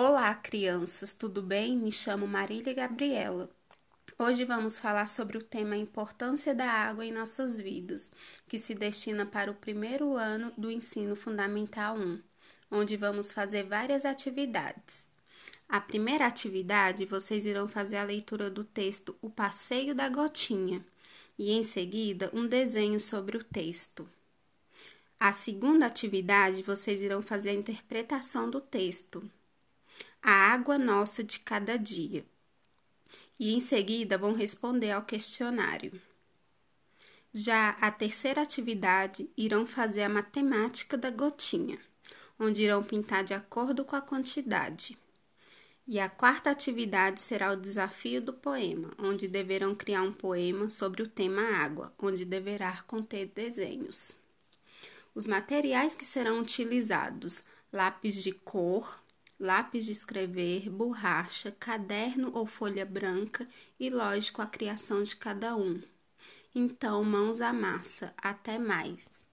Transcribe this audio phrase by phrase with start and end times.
[0.00, 1.76] Olá, crianças, tudo bem?
[1.76, 3.50] Me chamo Marília Gabriela.
[4.16, 8.12] Hoje vamos falar sobre o tema Importância da Água em Nossas Vidas,
[8.46, 12.22] que se destina para o primeiro ano do Ensino Fundamental 1,
[12.70, 15.08] onde vamos fazer várias atividades.
[15.68, 20.86] A primeira atividade, vocês irão fazer a leitura do texto O Passeio da Gotinha
[21.36, 24.08] e, em seguida, um desenho sobre o texto.
[25.18, 29.28] A segunda atividade, vocês irão fazer a interpretação do texto,
[30.22, 32.26] A Água Nossa de Cada Dia.
[33.38, 35.92] E em seguida vão responder ao questionário.
[37.32, 41.78] Já a terceira atividade, irão fazer a matemática da gotinha,
[42.38, 44.98] onde irão pintar de acordo com a quantidade.
[45.86, 51.00] E a quarta atividade será o desafio do poema, onde deverão criar um poema sobre
[51.00, 54.16] o tema água, onde deverá conter desenhos.
[55.14, 57.42] Os materiais que serão utilizados:
[57.72, 59.00] lápis de cor,
[59.38, 65.82] lápis de escrever, borracha, caderno ou folha branca e, lógico, a criação de cada um.
[66.54, 68.14] Então, mãos à massa.
[68.18, 69.27] Até mais!